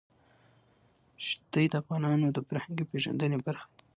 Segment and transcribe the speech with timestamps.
[1.27, 3.83] ښتې د افغانانو د فرهنګي پیژندنې برخه ده.